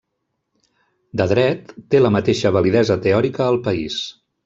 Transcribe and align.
De 1.21 1.27
dret, 1.33 1.75
té 1.91 2.01
la 2.01 2.13
mateixa 2.17 2.55
validesa 2.59 3.01
teòrica 3.07 3.51
al 3.53 3.65
país. 3.71 4.05